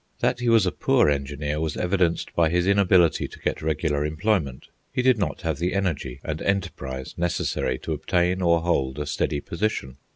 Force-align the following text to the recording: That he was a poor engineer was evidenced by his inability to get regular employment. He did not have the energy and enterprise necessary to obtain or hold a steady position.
That 0.19 0.39
he 0.39 0.49
was 0.49 0.65
a 0.65 0.71
poor 0.71 1.11
engineer 1.11 1.59
was 1.61 1.77
evidenced 1.77 2.33
by 2.33 2.49
his 2.49 2.65
inability 2.65 3.27
to 3.27 3.39
get 3.39 3.61
regular 3.61 4.03
employment. 4.03 4.69
He 4.91 5.03
did 5.03 5.19
not 5.19 5.41
have 5.41 5.59
the 5.59 5.75
energy 5.75 6.19
and 6.23 6.41
enterprise 6.41 7.13
necessary 7.19 7.77
to 7.77 7.93
obtain 7.93 8.41
or 8.41 8.61
hold 8.61 8.97
a 8.97 9.05
steady 9.05 9.41
position. 9.41 9.97